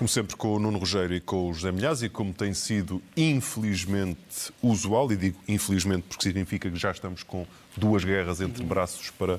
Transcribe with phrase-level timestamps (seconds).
[0.00, 3.02] Como sempre, com o Nuno Rogério e com o José Milhaz, e como tem sido
[3.14, 7.46] infelizmente usual, e digo infelizmente porque significa que já estamos com
[7.76, 9.38] duas guerras entre braços para,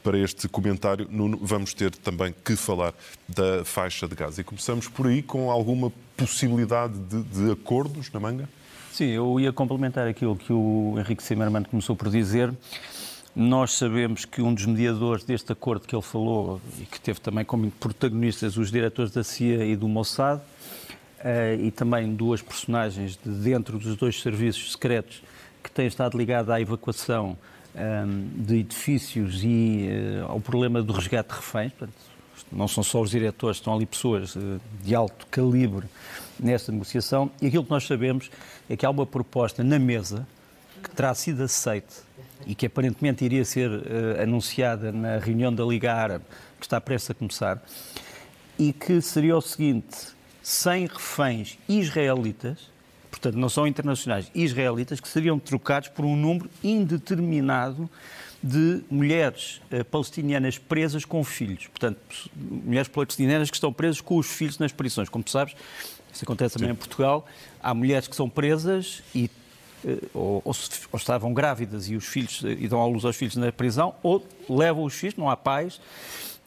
[0.00, 2.94] para este comentário, Nuno, vamos ter também que falar
[3.28, 4.38] da faixa de gás.
[4.38, 8.48] E começamos por aí com alguma possibilidade de, de acordos na manga?
[8.92, 12.54] Sim, eu ia complementar aquilo que o Henrique Zimmermann começou por dizer.
[13.40, 17.44] Nós sabemos que um dos mediadores deste acordo que ele falou e que teve também
[17.44, 23.30] como protagonistas os diretores da CIA e do Mossad uh, e também duas personagens de
[23.30, 25.22] dentro dos dois serviços secretos
[25.62, 27.38] que têm estado ligados à evacuação
[27.76, 29.88] ehm, de edifícios e
[30.24, 31.72] uh, ao problema do resgate de reféns.
[32.50, 35.86] Não são só os diretores, estão ali pessoas uh, de alto calibre
[36.40, 37.30] nesta negociação.
[37.40, 38.32] E aquilo que nós sabemos
[38.68, 40.26] é que há uma proposta na mesa
[40.82, 42.08] que terá sido aceite
[42.46, 46.24] e que aparentemente iria ser uh, anunciada na reunião da Liga Árabe,
[46.58, 47.62] que está prestes a começar,
[48.58, 49.96] e que seria o seguinte:
[50.42, 52.70] 100 reféns israelitas,
[53.10, 57.88] portanto não são internacionais, israelitas, que seriam trocados por um número indeterminado
[58.42, 61.66] de mulheres uh, palestinianas presas com filhos.
[61.66, 61.98] Portanto,
[62.34, 65.08] mulheres palestinianas que estão presas com os filhos nas prisões.
[65.08, 65.54] Como tu sabes,
[66.12, 66.72] isso acontece também Sim.
[66.72, 67.26] em Portugal.
[67.62, 69.28] Há mulheres que são presas e
[69.84, 70.54] eh, ou, ou,
[70.92, 73.94] ou, estavam grávidas e os filhos eh, e dão à luz aos filhos na prisão,
[74.02, 75.80] ou levam os filhos, não há pais.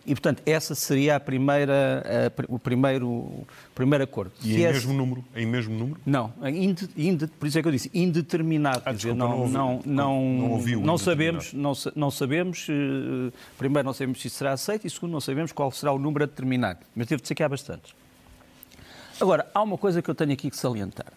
[0.06, 3.46] E, portanto, essa seria a primeira, a, o primeiro, o
[3.76, 4.32] primeiro acordo.
[4.42, 5.24] E em mesmo número?
[5.36, 6.02] Em mesmo número?
[6.04, 8.82] Não, inde, inde, por isso é que eu disse indeterminado.
[8.84, 13.94] Ah, desculpa, não, não, não, não, ouviu não sabemos, não, não sabemos, uh, primeiro não
[13.94, 16.80] sabemos se isso será aceito e segundo não sabemos qual será o número a determinar.
[16.96, 17.94] Mas devo dizer que há bastantes.
[19.20, 21.14] Agora, há uma coisa que eu tenho aqui que salientar.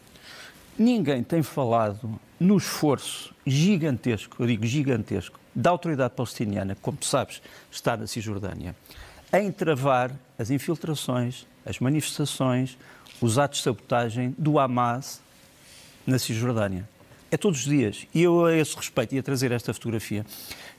[0.78, 7.40] Ninguém tem falado no esforço gigantesco, eu digo gigantesco, da autoridade palestiniana, como tu sabes,
[7.70, 8.74] está na Cisjordânia,
[9.32, 12.76] em travar as infiltrações, as manifestações,
[13.20, 15.20] os atos de sabotagem do Hamas
[16.04, 16.88] na Cisjordânia.
[17.34, 18.06] É todos os dias.
[18.14, 20.24] E eu, a esse respeito, ia trazer esta fotografia.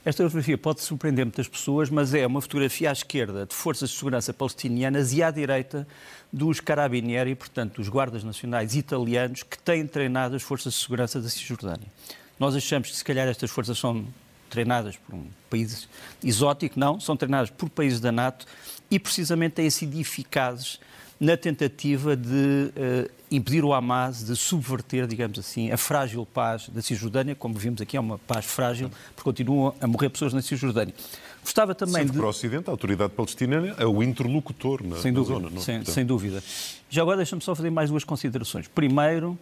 [0.06, 3.98] Esta fotografia pode surpreender muitas pessoas, mas é uma fotografia à esquerda de forças de
[3.98, 5.86] segurança palestinianas e à direita
[6.32, 11.28] dos carabinieri, portanto, dos guardas nacionais italianos que têm treinado as forças de segurança da
[11.28, 11.92] Cisjordânia.
[12.40, 14.08] Nós achamos que, se calhar, estas forças são
[14.50, 15.90] treinadas por um país
[16.24, 18.46] exótico, não, são treinadas por países da NATO
[18.90, 20.80] e, precisamente, têm sido eficazes
[21.20, 22.28] na tentativa de
[22.76, 27.36] uh, impedir o Hamas de subverter, digamos assim, a frágil paz da Cisjordânia.
[27.36, 30.94] Como vimos aqui, é uma paz frágil, porque continuam a morrer pessoas na Cisjordânia.
[31.42, 32.18] Gostava também Sendo de...
[32.18, 35.56] para o Ocidente, a autoridade palestina é o interlocutor na, sem dúvida, na zona.
[35.56, 35.62] Não?
[35.62, 36.44] Sem, sem dúvida.
[36.90, 38.68] Já agora deixa-me só fazer mais duas considerações.
[38.68, 39.38] Primeiro,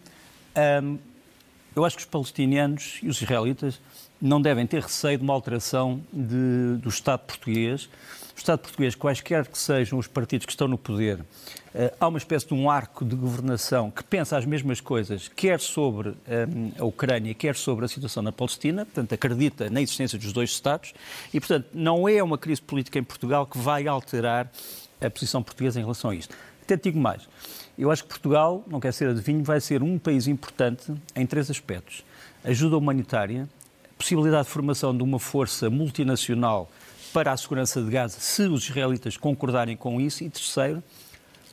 [0.82, 0.98] hum,
[1.74, 3.80] eu acho que os palestinianos e os israelitas
[4.20, 7.88] não devem ter receio de uma alteração de, do Estado português.
[8.34, 11.20] O Estado português, quaisquer que sejam os partidos que estão no poder,
[11.72, 15.60] eh, há uma espécie de um arco de governação que pensa as mesmas coisas, quer
[15.60, 20.32] sobre um, a Ucrânia, quer sobre a situação na Palestina, portanto, acredita na existência dos
[20.32, 20.92] dois Estados
[21.32, 24.50] e, portanto, não é uma crise política em Portugal que vai alterar
[25.00, 26.34] a posição portuguesa em relação a isto.
[26.62, 27.28] Até digo mais.
[27.78, 31.50] Eu acho que Portugal, não quer ser adivinho, vai ser um país importante em três
[31.50, 32.04] aspectos.
[32.42, 33.48] Ajuda humanitária,
[33.96, 36.68] possibilidade de formação de uma força multinacional
[37.14, 40.82] para a segurança de Gaza, se os israelitas concordarem com isso, e terceiro,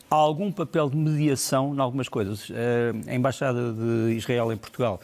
[0.09, 2.47] há algum papel de mediação em algumas coisas.
[2.49, 4.99] Eh, a Embaixada de Israel em Portugal,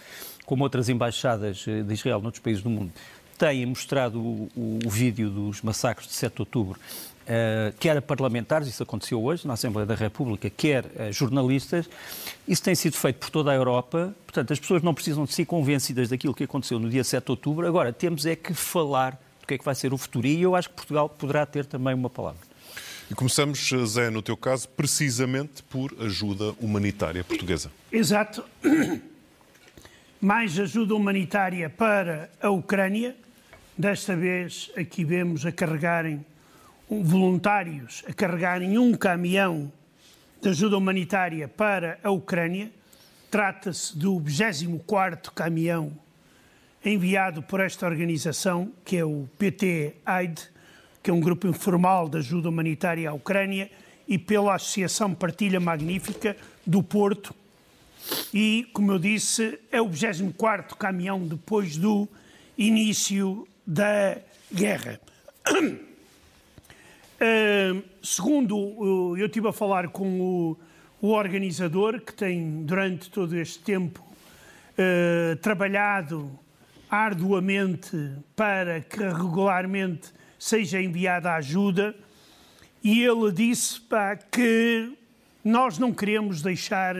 [0.47, 2.91] como outras embaixadas eh, de Israel noutros países do mundo,
[3.37, 4.49] têm mostrado o,
[4.83, 6.79] o, vídeo dos massacres de 7 de outubro
[7.27, 11.85] Uh, quer a parlamentares, isso aconteceu hoje na Assembleia da República, quer uh, jornalistas.
[12.47, 14.15] Isso tem sido feito por toda a Europa.
[14.25, 17.31] Portanto, as pessoas não precisam de ser convencidas daquilo que aconteceu no dia 7 de
[17.31, 17.67] outubro.
[17.67, 20.27] Agora, temos é que falar do que é que vai ser o futuro.
[20.27, 22.41] E eu acho que Portugal poderá ter também uma palavra.
[23.09, 27.71] E começamos, Zé, no teu caso, precisamente por ajuda humanitária portuguesa.
[27.89, 28.43] Exato.
[30.19, 33.15] Mais ajuda humanitária para a Ucrânia.
[33.77, 36.25] Desta vez, aqui vemos a carregarem
[36.89, 39.69] voluntários a carregarem um caminhão
[40.41, 42.71] de ajuda humanitária para a Ucrânia.
[43.29, 45.91] Trata-se do 24º caminhão
[46.83, 50.41] enviado por esta organização, que é o PT-AID,
[51.01, 53.69] que é um grupo informal de ajuda humanitária à Ucrânia,
[54.07, 57.35] e pela Associação Partilha Magnífica do Porto.
[58.33, 62.07] E, como eu disse, é o 24º caminhão depois do
[62.57, 64.17] início da
[64.53, 64.99] guerra.
[67.19, 70.57] Uh, segundo, uh, eu estive a falar com o,
[71.01, 76.39] o, organizador, que tem, durante todo este tempo, uh, trabalhado
[76.89, 81.95] arduamente para que regularmente seja enviada ajuda,
[82.83, 84.97] e ele disse pá, que
[85.43, 86.95] nós não queremos deixar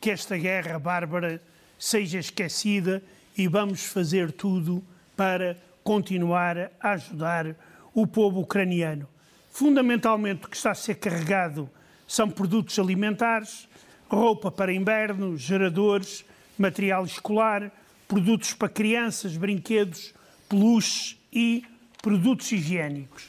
[0.00, 1.42] que esta guerra bárbara
[1.78, 3.02] seja esquecida
[3.36, 4.82] e vamos fazer tudo
[5.16, 7.54] para continuar a ajudar
[7.94, 9.08] o povo ucraniano.
[9.50, 11.68] Fundamentalmente, o que está a ser carregado
[12.06, 13.68] são produtos alimentares,
[14.08, 16.24] roupa para inverno, geradores,
[16.58, 17.70] material escolar,
[18.08, 20.14] produtos para crianças, brinquedos,
[20.48, 21.62] peluches e
[22.00, 23.28] produtos higiênicos.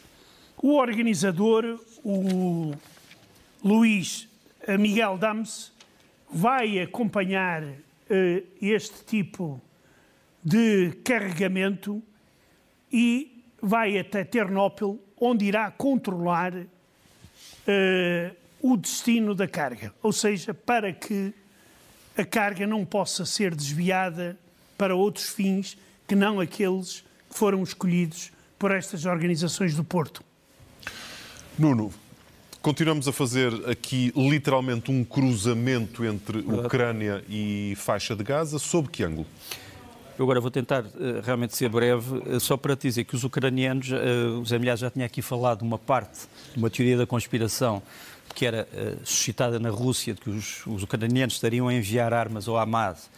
[0.57, 2.73] O organizador, o
[3.63, 4.27] Luís
[4.79, 5.71] Miguel Dams,
[6.31, 7.77] vai acompanhar uh,
[8.61, 9.61] este tipo
[10.43, 12.01] de carregamento
[12.91, 16.67] e vai até Ternópil onde irá controlar uh,
[18.61, 21.33] o destino da carga, ou seja, para que
[22.17, 24.37] a carga não possa ser desviada
[24.79, 25.77] para outros fins
[26.07, 30.23] que não aqueles que foram escolhidos por estas organizações do Porto.
[31.57, 31.91] Nuno,
[32.61, 38.57] continuamos a fazer aqui literalmente um cruzamento entre Ucrânia e faixa de Gaza.
[38.57, 39.27] Sob que ângulo?
[40.17, 43.91] Eu agora vou tentar uh, realmente ser breve, uh, só para dizer que os ucranianos,
[43.91, 46.21] uh, o Zé Milhar já tinha aqui falado de uma parte,
[46.53, 47.83] de uma teoria da conspiração
[48.33, 48.67] que era
[49.03, 53.09] suscitada na Rússia, de que os, os ucranianos estariam a enviar armas ao Hamas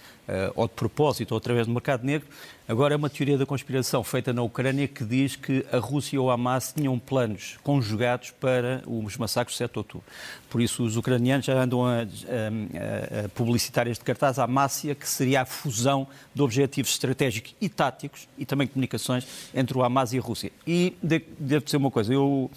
[0.55, 2.27] ou de propósito ou através do mercado negro.
[2.71, 6.31] Agora é uma teoria da conspiração feita na Ucrânia que diz que a Rússia ou
[6.31, 10.07] a Hamas tinham planos conjugados para os massacres de 7 de outubro.
[10.49, 15.05] Por isso os ucranianos já andam a, a, a publicitar este cartaz à Mácia, que
[15.05, 20.17] seria a fusão de objetivos estratégicos e táticos e também comunicações entre o Hamas e
[20.17, 20.51] a Rússia.
[20.65, 22.49] E devo dizer uma coisa, eu...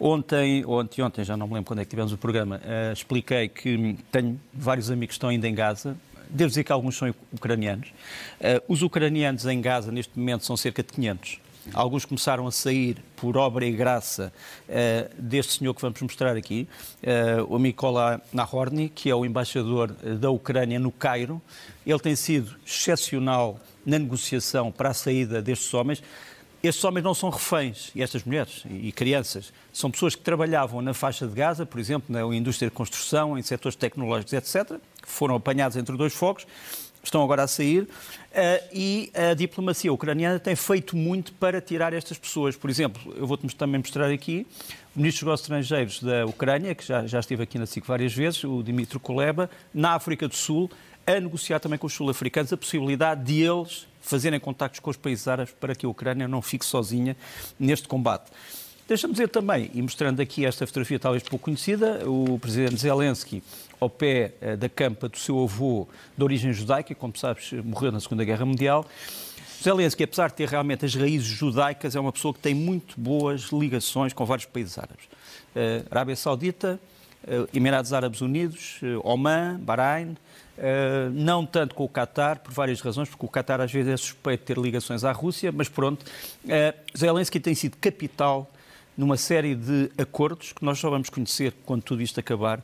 [0.00, 3.48] Ontem, ou anteontem, já não me lembro quando é que tivemos o programa, uh, expliquei
[3.48, 5.96] que tenho vários amigos que estão ainda em Gaza,
[6.30, 7.88] Devo dizer que alguns são ucranianos.
[8.40, 11.40] Uh, os ucranianos em Gaza, neste momento, são cerca de 500.
[11.74, 14.32] Alguns começaram a sair por obra e graça
[14.68, 16.66] uh, deste senhor que vamos mostrar aqui,
[17.02, 21.42] uh, o Mikola Nahorny, que é o embaixador da Ucrânia no Cairo.
[21.86, 26.02] Ele tem sido excepcional na negociação para a saída destes homens.
[26.62, 30.92] Estes homens não são reféns, e estas mulheres e crianças, são pessoas que trabalhavam na
[30.92, 35.36] faixa de Gaza, por exemplo, na indústria de construção, em setores tecnológicos, etc., que foram
[35.36, 36.46] apanhados entre dois fogos,
[37.00, 37.88] estão agora a sair, uh,
[38.72, 42.56] e a diplomacia ucraniana tem feito muito para tirar estas pessoas.
[42.56, 44.44] Por exemplo, eu vou-te também mostrar aqui
[44.96, 48.42] o ministro dos Negócios Estrangeiros da Ucrânia, que já, já aqui na SIC várias vezes,
[48.42, 50.68] o Dimitro Kuleba, na África do Sul,
[51.16, 55.26] a negociar também com os sul-africanos a possibilidade de eles fazerem contactos com os países
[55.28, 57.16] árabes para que a Ucrânia não fique sozinha
[57.58, 58.30] neste combate.
[58.86, 63.42] Deixa-me dizer também, e mostrando aqui esta fotografia talvez pouco conhecida, o presidente Zelensky
[63.78, 65.86] ao pé eh, da campa do seu avô
[66.16, 68.86] de origem judaica, como sabes, morreu na Segunda Guerra Mundial.
[69.62, 73.50] Zelensky, apesar de ter realmente as raízes judaicas, é uma pessoa que tem muito boas
[73.52, 75.04] ligações com vários países árabes.
[75.04, 76.80] Uh, Arábia Saudita,
[77.24, 80.16] uh, Emirados Árabes Unidos, uh, Oman, Bahrein,
[81.12, 84.40] não tanto com o Qatar, por várias razões, porque o Qatar às vezes é suspeito
[84.40, 86.04] de ter ligações à Rússia, mas pronto,
[86.96, 88.50] Zelensky tem sido capital
[88.96, 92.60] numa série de acordos que nós só vamos conhecer quando tudo isto acabar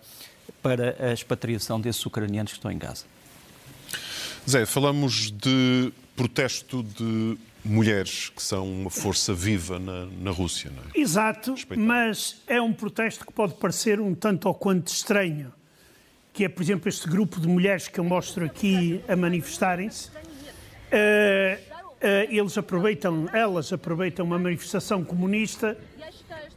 [0.61, 3.05] para a expatriação desses ucranianos que estão em Gaza.
[4.49, 10.83] Zé, falamos de protesto de mulheres que são uma força viva na, na Rússia, não
[10.83, 11.01] é?
[11.01, 15.53] Exato, mas é um protesto que pode parecer um tanto ou quanto estranho,
[16.35, 20.11] que é, por exemplo, este grupo de mulheres que eu mostro aqui a manifestarem-se.
[20.11, 20.19] Uh,
[20.93, 21.57] uh,
[22.29, 25.79] eles aproveitam, elas aproveitam uma manifestação comunista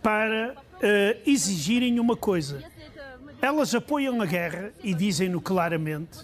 [0.04, 2.62] para uh, exigirem uma coisa
[3.42, 6.20] elas apoiam a guerra e dizem-no claramente,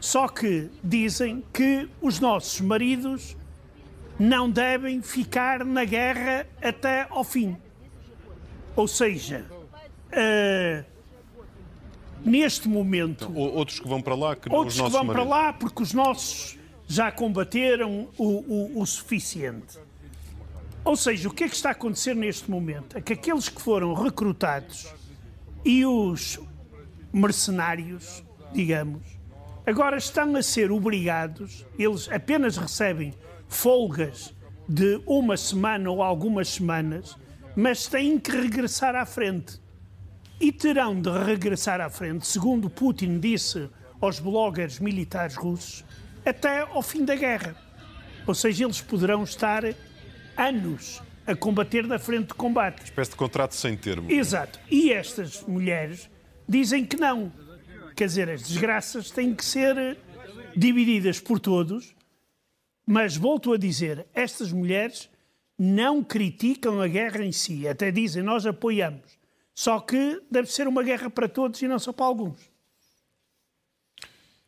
[0.00, 3.36] só que dizem que os nossos maridos
[4.18, 7.56] não devem ficar na guerra até ao fim.
[8.76, 10.84] Ou seja, uh,
[12.24, 13.32] neste momento.
[13.36, 15.14] Outros que vão para lá, que não outros que vão maridos.
[15.14, 19.78] para lá, porque os nossos já combateram o, o, o suficiente.
[20.84, 22.96] Ou seja, o que é que está a acontecer neste momento?
[22.96, 24.92] É que aqueles que foram recrutados
[25.64, 26.38] E os
[27.10, 29.02] mercenários, digamos,
[29.66, 33.14] agora estão a ser obrigados, eles apenas recebem
[33.48, 34.34] folgas
[34.68, 37.16] de uma semana ou algumas semanas,
[37.56, 39.58] mas têm que regressar à frente.
[40.40, 43.68] E terão de regressar à frente, segundo Putin disse
[44.00, 45.84] aos bloggers militares russos,
[46.24, 47.56] até ao fim da guerra.
[48.26, 49.62] Ou seja, eles poderão estar
[50.36, 52.80] anos a combater na frente de combate.
[52.80, 54.10] Uma espécie de contrato sem termo.
[54.10, 54.58] Exato.
[54.70, 56.10] E estas mulheres
[56.48, 57.32] dizem que não.
[57.96, 59.96] Quer dizer, as desgraças têm que ser
[60.56, 61.94] divididas por todos,
[62.86, 65.08] mas volto a dizer, estas mulheres
[65.58, 69.18] não criticam a guerra em si, até dizem nós apoiamos.
[69.54, 72.52] Só que deve ser uma guerra para todos e não só para alguns.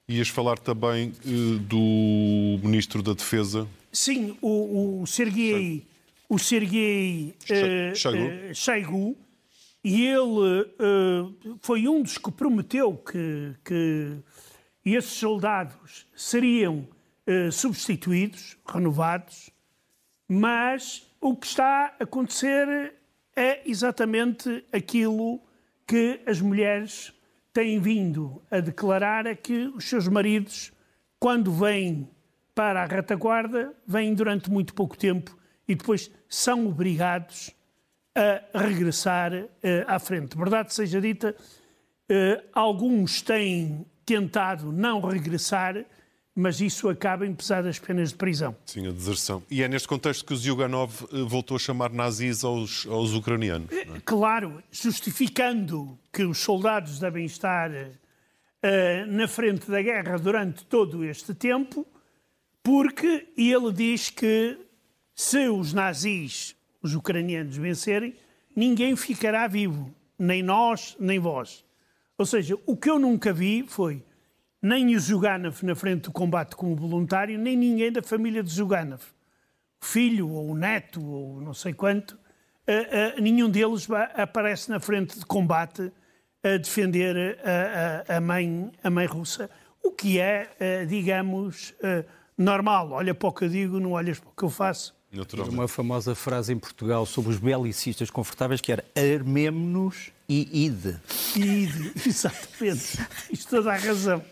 [0.09, 3.69] Ias falar também uh, do Ministro da Defesa.
[3.93, 5.87] Sim, o, o Sergei,
[6.29, 9.17] o Sergei uh, Shoigu,
[9.83, 14.19] e ele uh, foi um dos que prometeu que, que
[14.85, 16.87] esses soldados seriam
[17.51, 19.51] substituídos, renovados,
[20.29, 22.95] mas o que está a acontecer
[23.37, 25.41] é exatamente aquilo
[25.87, 27.13] que as mulheres
[27.53, 30.73] têm vindo a declarar é que os seus maridos,
[31.21, 32.09] quando vêm
[32.55, 35.37] para a retaguarda, vêm durante muito pouco tempo
[35.69, 37.55] e depois são obrigados
[38.15, 39.49] a regressar uh,
[39.87, 40.37] à frente.
[40.37, 45.85] Verdade seja dita, uh, alguns têm tentado não regressar
[46.37, 48.55] mas isso acaba em pesadas penas de prisão.
[48.67, 49.43] Sim, a deserção.
[49.51, 53.73] E é neste contexto que o Zyuganov eh, voltou a chamar nazis aos, aos ucranianos.
[53.73, 53.87] É?
[54.05, 61.33] Claro, justificando que os soldados devem estar uh, na frente da guerra durante todo este
[61.33, 61.87] tempo,
[62.63, 64.59] porque ele diz que
[65.15, 68.15] se os nazis, os ucranianos, vencerem,
[68.55, 71.65] ninguém ficará vivo, nem nós, nem vós.
[72.19, 74.03] Ou seja, o que eu nunca vi foi
[74.63, 79.03] nem o Zuganov na frente do combate como voluntário, nem ninguém da família de Zuganov.
[79.83, 84.81] O filho ou o neto ou não sei quanto, uh, uh, nenhum deles aparece na
[84.81, 85.93] frente de combate
[86.43, 87.39] a defender
[88.09, 89.51] a, a, mãe, a mãe russa.
[89.83, 91.75] O que é, uh, digamos,
[92.37, 92.93] normal.
[92.93, 94.97] Olha para o que eu digo, não olhas para o que eu faço.
[95.49, 100.97] Uma famosa frase em Portugal sobre os belicistas confortáveis que era armemo-nos e ide.
[101.35, 102.99] Ide, exatamente.
[103.31, 104.23] Isto toda a razão.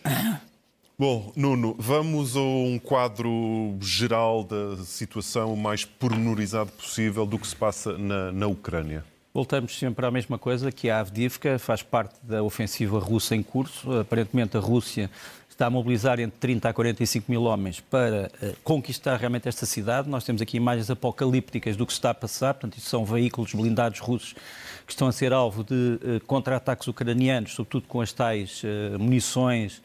[0.98, 7.46] Bom, Nuno, vamos a um quadro geral da situação o mais pormenorizado possível do que
[7.46, 9.04] se passa na, na Ucrânia.
[9.34, 13.98] Voltamos sempre à mesma coisa, que a Avdivka faz parte da ofensiva russa em curso.
[13.98, 15.10] Aparentemente a Rússia
[15.54, 20.08] está a mobilizar entre 30 a 45 mil homens para uh, conquistar realmente esta cidade.
[20.08, 24.34] Nós temos aqui imagens apocalípticas do que está a passar, portanto, são veículos blindados russos
[24.84, 29.80] que estão a ser alvo de uh, contra-ataques ucranianos, sobretudo com as tais uh, munições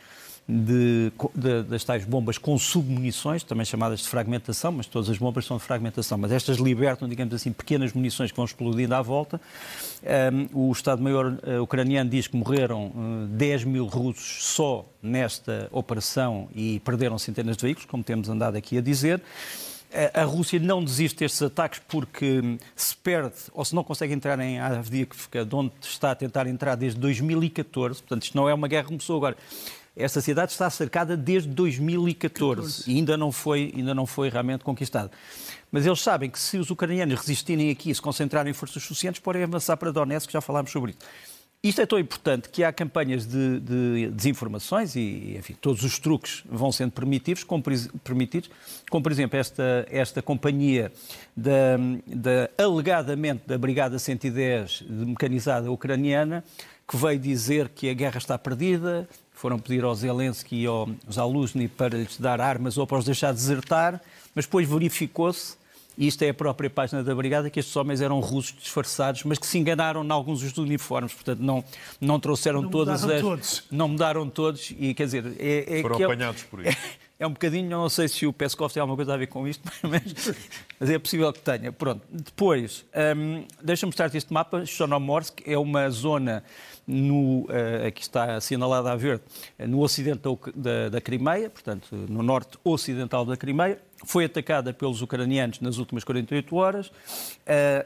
[0.50, 5.46] de, de, das tais bombas com submunições, também chamadas de fragmentação, mas todas as bombas
[5.46, 9.40] são de fragmentação, mas estas libertam, digamos assim, pequenas munições que vão explodindo à volta.
[10.54, 16.50] Um, o Estado-Maior uh, ucraniano diz que morreram uh, 10 mil russos só nesta operação
[16.56, 19.22] e perderam centenas de veículos, como temos andado aqui a dizer.
[20.14, 24.40] A Rússia não desiste destes ataques porque hum, se perde ou se não consegue entrar
[24.40, 28.00] em Avdiivka, de onde está a tentar entrar desde 2014.
[28.00, 29.36] Portanto, isto não é uma guerra que começou agora.
[30.00, 32.84] Esta cidade está cercada desde 2014 14.
[32.90, 35.12] e ainda não, foi, ainda não foi realmente conquistada.
[35.72, 39.20] Mas eles sabem que se os ucranianos resistirem aqui e se concentrarem em forças suficientes,
[39.20, 41.00] podem avançar para Donetsk, já falámos sobre isso.
[41.62, 46.42] Isto é tão importante que há campanhas de, de desinformações e, enfim, todos os truques
[46.50, 47.62] vão sendo permitidos, como,
[48.02, 48.50] permitidos,
[48.90, 50.90] como por exemplo esta, esta companhia
[51.36, 51.76] da,
[52.08, 56.46] da, alegadamente da Brigada 110 mecanizada ucraniana,
[56.88, 59.08] que veio dizer que a guerra está perdida,
[59.40, 63.32] foram pedir ao Zelensky e ao Zaluzny para lhes dar armas ou para os deixar
[63.32, 64.02] desertar,
[64.36, 65.56] mas depois verificou-se,
[65.98, 69.40] e isto é a própria página da Brigada, que estes homens eram russos disfarçados, mas
[69.40, 71.64] que se enganaram em alguns dos uniformes, portanto não,
[72.02, 73.22] não trouxeram não todas as...
[73.22, 73.64] Todos.
[73.72, 75.26] Não mudaram todos, e quer dizer...
[75.40, 76.78] É, é foram é apanhados é, por isso.
[77.20, 79.70] É, um bocadinho, não sei se o Peskov tem alguma coisa a ver com isto,
[79.84, 80.34] mas,
[80.80, 81.70] mas é possível que tenha.
[81.70, 82.86] Pronto, depois,
[83.18, 86.46] um, deixa-me mostrar-te este mapa, Chonomorsk é uma zona
[86.88, 89.22] no, uh, aqui está assinalada a verde,
[89.60, 90.22] no ocidente
[90.56, 96.06] da, da Crimeia, portanto, no norte ocidental da Crimeia, foi atacada pelos ucranianos nas últimas
[96.06, 96.88] 48 horas.
[96.88, 96.92] Uh,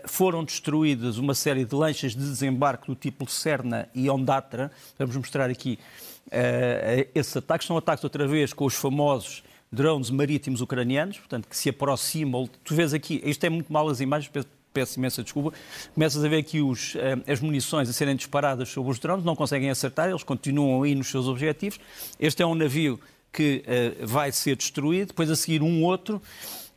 [0.06, 4.72] foram destruídas uma série de lanchas de desembarque do tipo Serna e Ondatra.
[5.00, 5.80] Vamos mostrar aqui
[6.28, 7.68] uh, esses ataques.
[7.68, 12.50] São ataques outra vez com os famosos drones marítimos ucranianos, portanto, que se aproximam.
[12.64, 14.32] Tu vês aqui, isto é muito mal as imagens,
[14.72, 15.54] peço imensa desculpa,
[15.94, 19.36] começas a ver aqui os, eh, as munições a serem disparadas sobre os drones, não
[19.36, 21.80] conseguem acertar, eles continuam aí nos seus objetivos.
[22.20, 23.00] Este é um navio
[23.32, 23.64] que
[24.02, 26.22] vai ser destruído, depois a seguir um outro.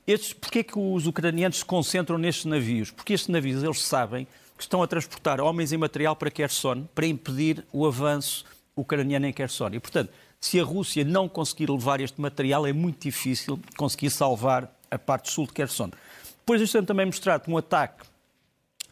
[0.07, 2.91] Estes, porquê é que os ucranianos se concentram nestes navios?
[2.91, 4.27] Porque estes navios, eles sabem
[4.57, 8.45] que estão a transportar homens e material para Kherson, para impedir o avanço
[8.77, 9.71] ucraniano em Kherson.
[9.73, 14.71] E, portanto, se a Rússia não conseguir levar este material, é muito difícil conseguir salvar
[14.91, 15.91] a parte sul de Kherson.
[16.39, 18.05] Depois deixa também mostrar um ataque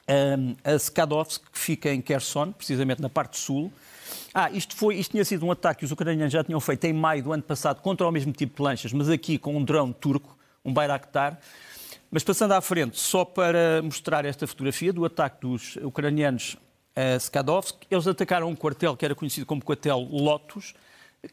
[0.08, 3.72] um, a Skadovsk, que fica em Kherson, precisamente na parte sul.
[4.32, 6.92] Ah, isto, foi, isto tinha sido um ataque que os ucranianos já tinham feito em
[6.92, 9.94] maio do ano passado contra o mesmo tipo de lanchas, mas aqui com um drone
[9.94, 11.38] turco, um Bayraktar.
[12.10, 16.56] Mas passando à frente, só para mostrar esta fotografia do ataque dos ucranianos
[16.96, 20.74] a Skadovsk, eles atacaram um quartel que era conhecido como quartel Lotus,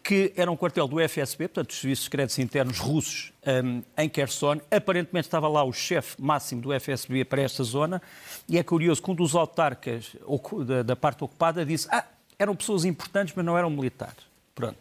[0.03, 4.61] que era um quartel do FSB, portanto, dos Serviços Secretos Internos russos, um, em Kherson.
[4.71, 8.01] Aparentemente estava lá o chefe máximo do FSB para esta zona,
[8.47, 10.15] e é curioso que um dos autarcas
[10.65, 12.05] da, da parte ocupada disse: Ah,
[12.39, 14.23] eram pessoas importantes, mas não eram militares.
[14.55, 14.77] Pronto.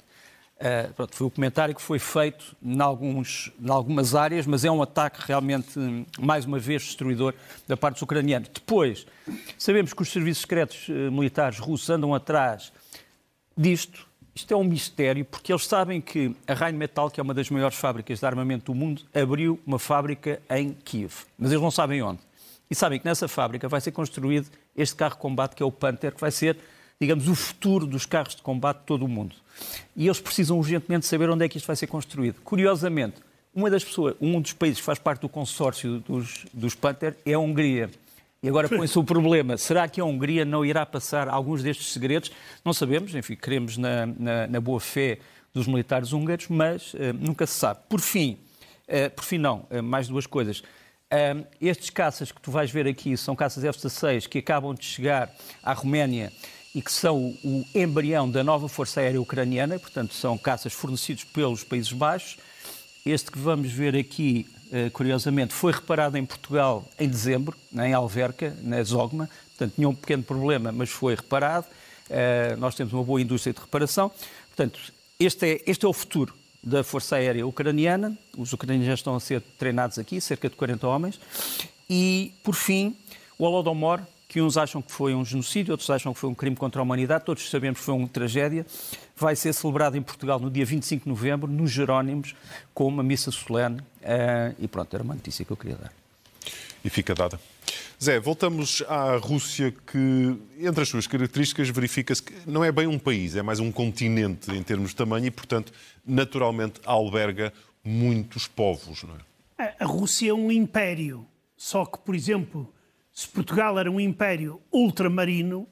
[0.61, 4.71] Uh, pronto, foi o comentário que foi feito em, alguns, em algumas áreas, mas é
[4.71, 5.81] um ataque realmente,
[6.21, 7.33] mais uma vez, destruidor
[7.67, 8.50] da parte dos ucranianos.
[8.52, 9.07] Depois,
[9.57, 12.71] sabemos que os serviços secretos uh, militares russos andam atrás
[13.57, 14.07] disto.
[14.35, 17.79] Isto é um mistério, porque eles sabem que a Rheinmetall, que é uma das maiores
[17.79, 21.25] fábricas de armamento do mundo, abriu uma fábrica em Kiev.
[21.38, 22.21] Mas eles não sabem onde.
[22.71, 25.73] E sabem que nessa fábrica vai ser construído este carro de combate, que é o
[25.73, 26.59] Panther, que vai ser
[27.00, 29.35] digamos, o futuro dos carros de combate de todo o mundo.
[29.97, 32.40] E eles precisam urgentemente saber onde é que isto vai ser construído.
[32.42, 33.16] Curiosamente,
[33.54, 37.33] uma das pessoas, um dos países que faz parte do consórcio dos, dos Panther é
[37.33, 37.90] a Hungria.
[38.42, 42.30] E agora põe-se o problema: será que a Hungria não irá passar alguns destes segredos?
[42.64, 45.19] Não sabemos, enfim, queremos na, na, na boa fé
[45.52, 47.80] dos militares húngaros, mas uh, nunca se sabe.
[47.88, 48.38] Por fim,
[48.88, 50.62] uh, por fim, não, uh, mais duas coisas.
[51.61, 55.28] estes caças que tu vais ver aqui são caças F-16 que acabam de chegar
[55.61, 56.33] à Roménia
[56.74, 61.64] e que são o embrião da nova Força Aérea Ucraniana, portanto, são caças fornecidos pelos
[61.64, 62.36] Países Baixos.
[63.04, 68.56] Este que vamos ver aqui, eh, curiosamente, foi reparado em Portugal em dezembro, em Alverca,
[68.62, 69.28] na Zogma.
[69.48, 71.66] Portanto, tinha um pequeno problema, mas foi reparado.
[72.09, 74.11] Eh, nós temos uma boa indústria de reparação.
[74.48, 74.80] Portanto,
[75.18, 78.16] este é, este é o futuro da Força Aérea Ucraniana.
[78.37, 81.20] Os ucranianos já estão a ser treinados aqui, cerca de 40 homens.
[81.88, 82.96] E, por fim,
[83.38, 84.00] o Holodomor,
[84.31, 86.85] que uns acham que foi um genocídio, outros acham que foi um crime contra a
[86.85, 88.64] humanidade, todos sabemos que foi uma tragédia,
[89.16, 92.37] vai ser celebrado em Portugal no dia 25 de novembro, nos Jerónimos,
[92.73, 93.81] com uma missa solene.
[93.81, 95.93] Uh, e pronto, era uma notícia que eu queria dar.
[96.85, 97.40] E fica dada.
[98.01, 103.01] Zé, voltamos à Rússia, que, entre as suas características, verifica-se que não é bem um
[103.01, 105.73] país, é mais um continente em termos de tamanho e, portanto,
[106.07, 109.03] naturalmente alberga muitos povos.
[109.03, 109.16] Não
[109.59, 109.75] é?
[109.81, 111.27] A Rússia é um império.
[111.57, 112.73] Só que, por exemplo,
[113.20, 115.68] se Portugal era um império ultramarino,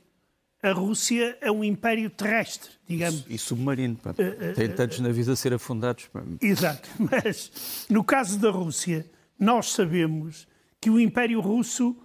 [0.62, 3.24] a Rússia é um império terrestre, digamos.
[3.26, 3.96] E submarino.
[3.96, 4.10] Pá.
[4.10, 6.08] Uh, uh, Tem tantos navios a ser afundados.
[6.08, 6.22] Pá.
[6.42, 6.86] Exato.
[7.00, 9.06] Mas no caso da Rússia,
[9.38, 10.46] nós sabemos
[10.78, 11.96] que o Império Russo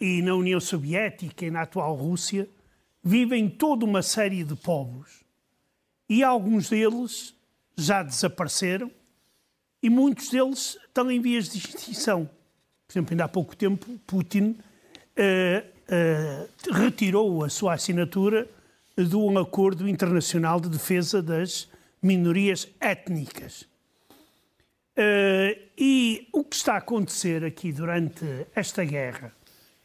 [0.00, 2.46] e na União Soviética e na atual Rússia
[3.02, 5.24] vivem toda uma série de povos.
[6.08, 7.34] E alguns deles
[7.74, 8.90] já desapareceram
[9.82, 12.28] e muitos deles estão em vias de extinção.
[12.86, 14.56] Por exemplo, ainda há pouco tempo, Putin
[15.16, 18.48] uh, uh, retirou a sua assinatura
[18.96, 21.68] de um acordo internacional de defesa das
[22.00, 23.62] minorias étnicas.
[24.96, 29.32] Uh, e o que está a acontecer aqui durante esta guerra,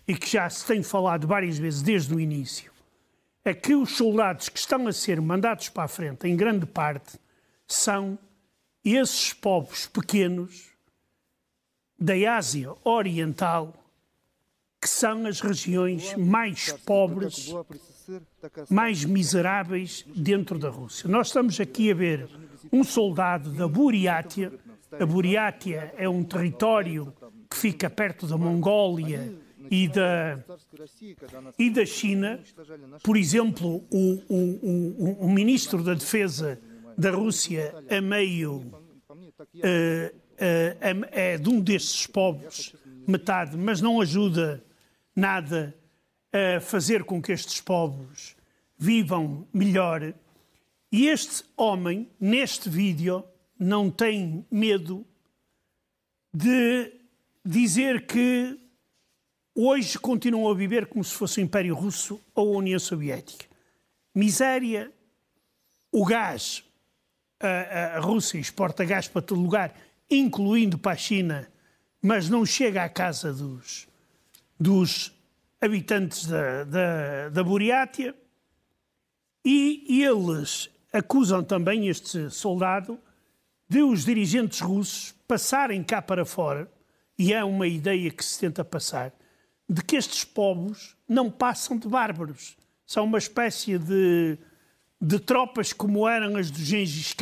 [0.07, 2.71] e que já se tem falado várias vezes desde o início,
[3.43, 7.19] é que os soldados que estão a ser mandados para a frente, em grande parte,
[7.67, 8.17] são
[8.85, 10.70] esses povos pequenos
[12.01, 13.73] da Ásia Oriental,
[14.81, 17.53] que são as regiões mais pobres,
[18.67, 21.07] mais miseráveis dentro da Rússia.
[21.07, 22.27] Nós estamos aqui a ver
[22.73, 24.51] um soldado da Buriátia.
[24.99, 27.13] A Buriátia é um território
[27.47, 29.35] que fica perto da Mongólia
[29.69, 30.43] e da,
[31.59, 32.39] e da China.
[33.03, 36.59] Por exemplo, o, o, o, o ministro da Defesa
[36.97, 42.75] da Rússia, a meio uh, é, é de um desses povos,
[43.07, 44.63] metade, mas não ajuda
[45.15, 45.75] nada
[46.33, 48.35] a fazer com que estes povos
[48.77, 50.13] vivam melhor.
[50.91, 53.23] E este homem, neste vídeo,
[53.59, 55.05] não tem medo
[56.33, 56.91] de
[57.45, 58.57] dizer que
[59.53, 63.45] hoje continuam a viver como se fosse o Império Russo ou a União Soviética.
[64.15, 64.91] Miséria,
[65.91, 66.63] o gás,
[67.39, 69.75] a, a Rússia exporta gás para todo lugar
[70.11, 71.47] incluindo para a China,
[72.01, 73.87] mas não chega à casa dos,
[74.59, 75.11] dos
[75.59, 78.15] habitantes da, da, da Buriátia,
[79.43, 82.99] e eles acusam também este soldado
[83.67, 86.69] de os dirigentes russos passarem cá para fora,
[87.17, 89.13] e é uma ideia que se tenta passar,
[89.69, 92.57] de que estes povos não passam de bárbaros.
[92.85, 94.37] São uma espécie de,
[94.99, 97.13] de tropas como eram as do Gengis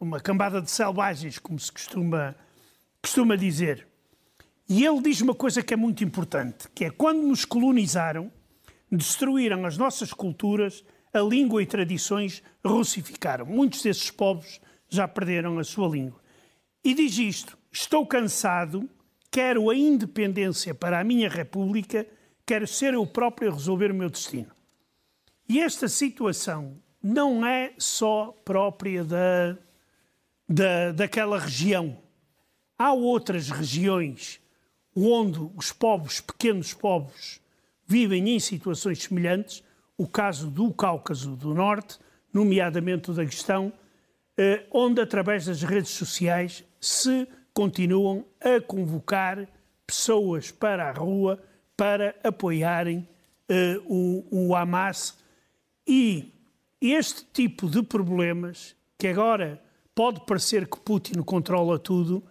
[0.00, 2.36] uma cambada de selvagens, como se costuma,
[3.02, 3.86] costuma dizer.
[4.68, 8.30] E ele diz uma coisa que é muito importante, que é quando nos colonizaram,
[8.90, 13.46] destruíram as nossas culturas, a língua e tradições, russificaram.
[13.46, 16.20] Muitos desses povos já perderam a sua língua.
[16.84, 18.88] E diz isto: estou cansado,
[19.30, 22.06] quero a independência para a minha república,
[22.46, 24.50] quero ser eu próprio a resolver o meu destino.
[25.48, 29.56] E esta situação não é só própria da,
[30.48, 31.98] da, daquela região.
[32.78, 34.40] Há outras regiões
[34.94, 37.40] onde os povos, pequenos povos,
[37.86, 39.62] vivem em situações semelhantes,
[39.96, 41.98] o caso do Cáucaso do Norte,
[42.32, 43.72] nomeadamente o Daguestão,
[44.36, 49.48] eh, onde através das redes sociais se continuam a convocar
[49.86, 51.42] pessoas para a rua
[51.76, 53.08] para apoiarem
[53.48, 55.16] uh, o, o Hamas.
[55.86, 56.32] E
[56.80, 59.62] este tipo de problemas, que agora
[59.98, 62.22] pode parecer que Putin controla tudo,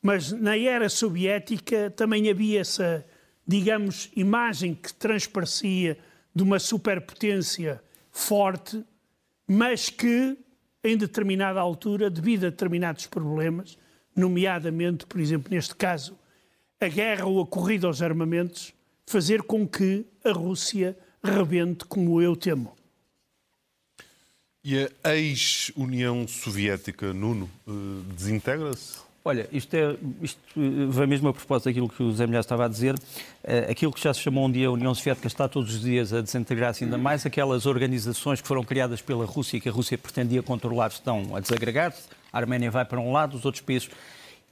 [0.00, 3.04] mas na era soviética também havia essa,
[3.44, 5.98] digamos, imagem que transparecia
[6.32, 8.84] de uma superpotência forte,
[9.48, 10.38] mas que,
[10.84, 13.76] em determinada altura, devido a determinados problemas,
[14.14, 16.16] nomeadamente, por exemplo, neste caso,
[16.80, 18.72] a guerra ou a corrida aos armamentos,
[19.08, 22.76] fazer com que a Rússia rebente como eu temo.
[24.64, 27.72] E a ex-União Soviética, Nuno, eh,
[28.14, 29.00] desintegra-se?
[29.24, 30.40] Olha, isto, é, isto
[30.88, 32.94] vem mesmo a propósito daquilo que o Zé Milhar estava a dizer.
[33.42, 36.12] Eh, aquilo que já se chamou um dia a União Soviética está todos os dias
[36.12, 37.26] a desintegrar-se ainda mais.
[37.26, 41.40] Aquelas organizações que foram criadas pela Rússia e que a Rússia pretendia controlar estão a
[41.40, 42.04] desagregar-se.
[42.32, 43.90] A Arménia vai para um lado, os outros países.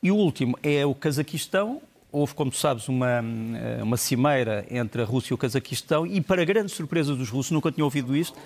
[0.03, 1.81] E o último é o Cazaquistão.
[2.11, 3.25] Houve, como tu sabes, uma,
[3.57, 7.53] eh, uma cimeira entre a Rússia e o Cazaquistão e, para grande surpresa dos russos,
[7.53, 8.37] nunca tinham ouvido isto,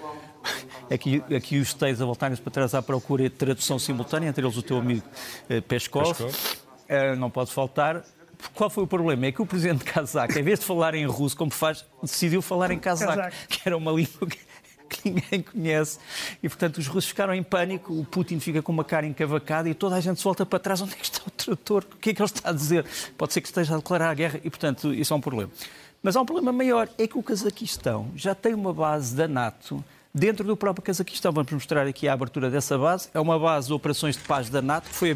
[0.91, 4.57] aqui, aqui os textos a voltarem-se para trás à procura de tradução simultânea, entre eles
[4.57, 5.03] o teu amigo
[5.49, 6.15] eh, Peskov.
[6.15, 6.35] Peskov.
[6.89, 8.05] Uh, não pode faltar.
[8.55, 9.27] Qual foi o problema?
[9.27, 12.71] É que o presidente cazaco, em vez de falar em russo, como faz, decidiu falar
[12.71, 14.39] em cazaco, que era uma língua que,
[14.89, 15.99] que ninguém conhece.
[16.43, 19.75] E, portanto, os russos ficaram em pânico, o Putin fica com uma cara encavacada e
[19.75, 20.81] toda a gente se volta para trás.
[20.83, 21.85] Onde é que está o trator?
[21.95, 22.85] O que é que ele está a dizer?
[23.17, 25.51] Pode ser que esteja a declarar a guerra e, portanto, isso é um problema.
[26.03, 29.83] Mas há um problema maior, é que o Cazaquistão já tem uma base da NATO
[30.15, 31.33] dentro do próprio Cazaquistão.
[31.33, 33.09] Vamos mostrar aqui a abertura dessa base.
[33.13, 35.15] É uma base de operações de paz da NATO, que foi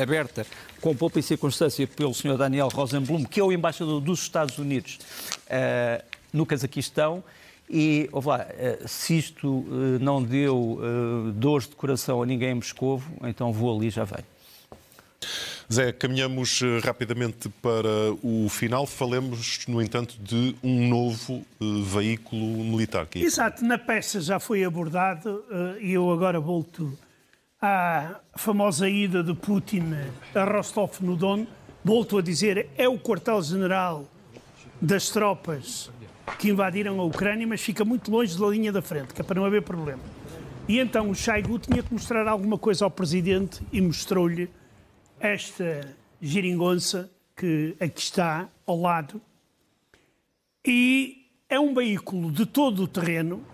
[0.00, 0.46] aberta
[0.80, 2.38] com poupa e circunstância pelo Sr.
[2.38, 4.98] Daniel Rosenblum, que é o embaixador dos Estados Unidos
[5.46, 7.22] uh, no Cazaquistão.
[7.70, 10.80] E, lá, eh, se isto eh, não deu
[11.34, 14.24] dores de coração a ninguém em Moscovo, então vou ali e já venho.
[15.70, 18.86] Zé, caminhamos eh, rapidamente para o final.
[18.86, 23.06] Falemos, no entanto, de um novo eh, veículo militar.
[23.14, 26.96] É Exato, na peça já foi abordado eh, e eu agora volto
[27.60, 29.94] à famosa ida de Putin
[30.34, 31.46] a Rostov-no-Don.
[31.84, 34.08] Volto a dizer, é o quartel-general
[34.80, 35.90] das tropas
[36.38, 39.38] que invadiram a Ucrânia, mas fica muito longe da linha da frente, que é para
[39.38, 40.02] não haver problema.
[40.68, 44.50] E então o Shaigu tinha que mostrar alguma coisa ao presidente e mostrou-lhe
[45.20, 49.20] esta geringonça que aqui está ao lado
[50.66, 53.44] e é um veículo de todo o terreno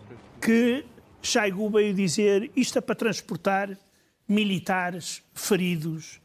[0.40, 0.85] que
[1.22, 3.79] Shaigu veio dizer isto é para transportar
[4.27, 6.20] militares feridos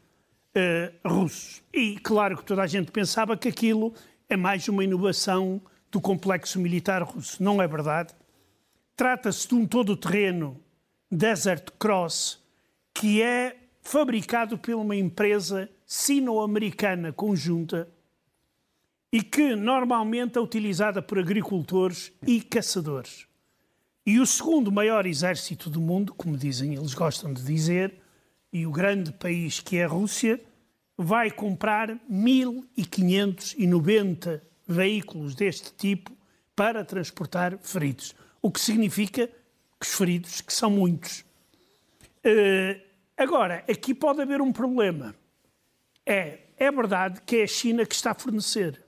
[0.56, 1.62] uh, russos.
[1.72, 3.94] E claro que toda a gente pensava que aquilo
[4.28, 7.42] é mais uma inovação do complexo militar russo.
[7.42, 8.14] Não é verdade.
[8.96, 10.60] Trata-se de um todo-terreno
[11.10, 12.42] Desert Cross,
[12.94, 17.88] que é fabricado por uma empresa sino-americana conjunta
[19.12, 23.26] e que normalmente é utilizada por agricultores e caçadores.
[24.06, 27.94] E o segundo maior exército do mundo, como dizem, eles gostam de dizer,
[28.52, 30.40] e o grande país que é a Rússia,
[30.96, 36.10] vai comprar 1.590 veículos deste tipo
[36.54, 38.14] para transportar feridos.
[38.40, 41.24] O que significa que os feridos, que são muitos,
[42.24, 42.89] uh,
[43.20, 45.14] Agora, aqui pode haver um problema.
[46.06, 48.82] É, é verdade que é a China que está a fornecer.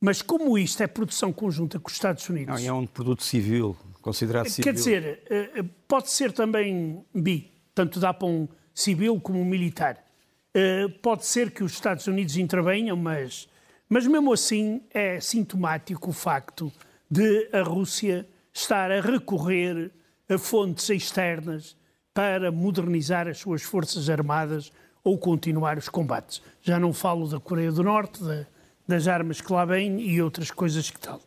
[0.00, 2.60] Mas como isto é produção conjunta com os Estados Unidos...
[2.60, 4.64] Não, é um produto civil, considerado civil.
[4.64, 9.44] Quer dizer, eh, eh, pode ser também bi, tanto dá para um civil como um
[9.44, 10.04] militar.
[10.52, 13.48] Eh, pode ser que os Estados Unidos intervenham, mas,
[13.88, 16.72] Mas mesmo assim é sintomático o facto
[17.08, 19.92] de a Rússia estar a recorrer
[20.28, 21.76] a fontes externas
[22.14, 24.72] para modernizar as suas forças armadas
[25.02, 26.40] ou continuar os combates.
[26.62, 28.46] Já não falo da Coreia do Norte, da,
[28.88, 31.20] das armas que lá vêm e outras coisas que tal.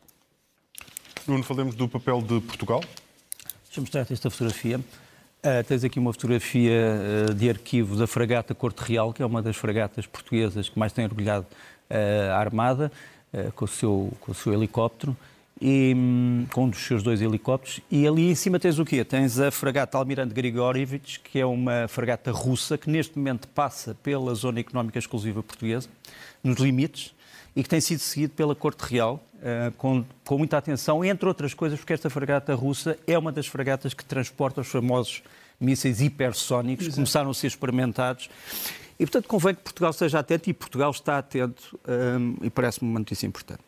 [1.28, 2.82] Nuno, falemos do papel de Portugal.
[3.66, 4.80] Deixa-me mostrar esta fotografia.
[4.80, 6.72] Uh, tens aqui uma fotografia
[7.30, 10.94] uh, de arquivo da fragata Corte Real, que é uma das fragatas portuguesas que mais
[10.94, 11.46] tem orgulhado
[11.90, 12.92] uh, a Armada,
[13.56, 15.16] com o, seu, com, o seu, helicóptero,
[15.62, 17.82] e, um, com um dos seus dois helicópteros.
[17.90, 19.04] E ali em cima tens o quê?
[19.04, 24.34] Tens a fragata Almirante Grigorievich, que é uma fragata russa que neste momento passa pela
[24.36, 25.90] zona económica exclusiva portuguesa,
[26.44, 27.14] nos limites,
[27.56, 31.56] e que tem sido seguido pela Corte Real uh, com, com, muita atenção, entre outras
[31.56, 35.24] coisas, porque esta fragata russa é uma das fragatas que transporta os famosos
[35.60, 38.30] mísseis hipersónicos, que começaram a ser experimentados.
[39.00, 43.00] E, portanto, convém que Portugal esteja atento e Portugal está atento um, e parece-me uma
[43.00, 43.62] notícia importante.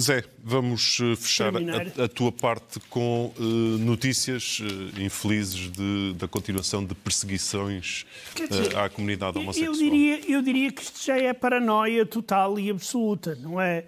[0.00, 6.28] Zé, vamos eh, fechar a, a, tua parte com uh, notícias uh, infelizes de, da
[6.28, 8.06] continuação de perseguições
[8.38, 9.74] uh, à comunidade homossexual.
[9.74, 13.86] Eu diria, eu diria que isto já é paranoia total e absoluta, não é?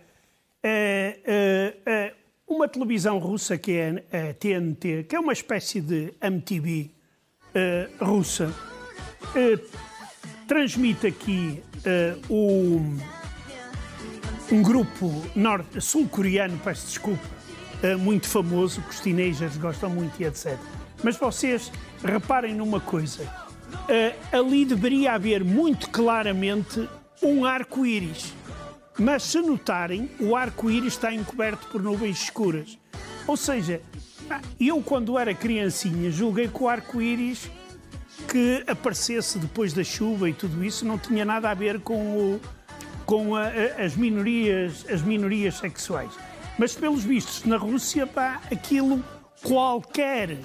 [0.65, 6.13] é, é, é uma televisão russa que é a TNT, que é uma espécie de
[6.21, 6.91] MTV
[8.01, 8.53] russa,
[10.49, 11.63] transmite aqui
[12.29, 12.81] o
[14.51, 15.23] um grupo
[15.81, 17.23] sul-coreano, peço desculpa,
[17.83, 20.59] eh, muito famoso, que os teenagers gostam muito e etc.
[21.03, 21.71] Mas vocês
[22.05, 23.27] reparem numa coisa:
[23.89, 26.89] eh, ali deveria haver muito claramente
[27.23, 28.35] um arco-íris.
[28.99, 32.79] Mas se notarem, o arco-íris está encoberto por nuvens escuras.
[33.27, 33.81] Ou seja,
[34.59, 37.51] eu, quando era criancinha, julguei que o arco-íris
[38.29, 42.41] que aparecesse depois da chuva e tudo isso não tinha nada a ver com o,
[43.11, 46.13] com a, a, as, minorias, as minorias sexuais.
[46.57, 49.05] Mas, pelos vistos, na Rússia, pá, aquilo,
[49.43, 50.39] qualquer,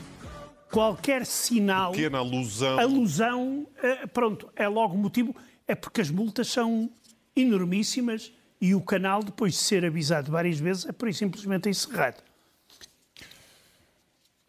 [0.72, 1.92] qualquer sinal...
[1.92, 2.80] Pequena alusão.
[2.80, 5.36] Alusão, eh, pronto, é logo motivo...
[5.68, 6.90] É porque as multas são
[7.36, 12.18] enormíssimas e o canal, depois de ser avisado várias vezes, é por isso simplesmente encerrado.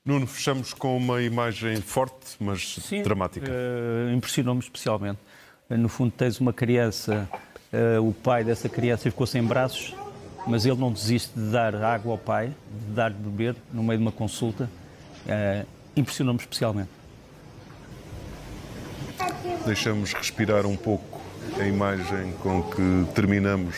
[0.02, 3.50] Nuno, fechamos com uma imagem forte, mas Sim, dramática.
[3.50, 5.18] Uh, Impressionou-me especialmente.
[5.68, 7.28] No fundo, tens uma criança
[8.02, 9.94] o pai dessa criança ficou sem braços,
[10.46, 13.98] mas ele não desiste de dar água ao pai, de dar de beber no meio
[13.98, 14.70] de uma consulta.
[15.26, 16.90] Uh, Impressionou-me especialmente.
[19.64, 21.20] Deixamos respirar um pouco
[21.58, 23.74] a imagem com que terminamos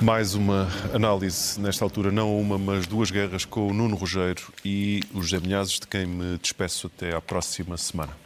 [0.00, 5.02] mais uma análise, nesta altura não uma, mas duas guerras com o Nuno Rogério e
[5.14, 8.25] os José de quem me despeço até à próxima semana.